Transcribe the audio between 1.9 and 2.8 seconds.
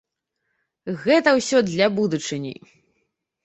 будучыні.